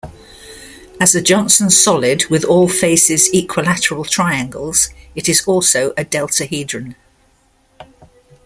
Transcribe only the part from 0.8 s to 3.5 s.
As a Johnson solid with all faces